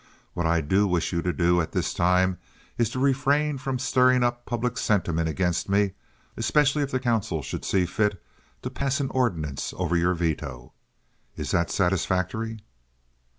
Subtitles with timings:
[0.33, 2.39] What I do wish you to do at this time
[2.75, 5.91] is to refrain from stirring up public sentiment against me,
[6.35, 8.19] especially if the council should see fit
[8.63, 10.73] to pass an ordinance over your veto.
[11.35, 12.61] Is that satisfactory?"